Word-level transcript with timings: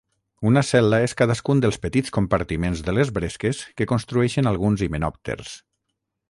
Una 0.51 0.61
cel·la 0.67 0.99
és 1.07 1.13
cadascun 1.19 1.61
dels 1.65 1.77
petits 1.83 2.13
compartiments 2.15 2.81
de 2.87 2.95
les 2.99 3.13
bresques 3.19 3.61
que 3.81 3.89
construeixen 3.93 4.51
alguns 4.55 4.85
himenòpters. 4.89 5.55